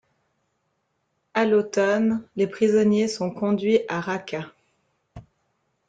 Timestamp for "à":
1.35-1.45, 3.87-3.99